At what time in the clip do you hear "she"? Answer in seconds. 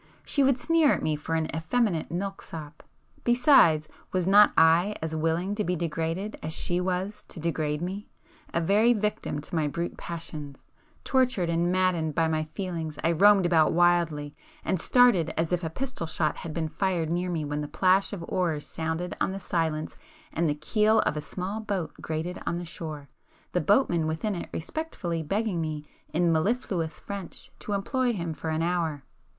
0.23-0.41, 6.53-6.81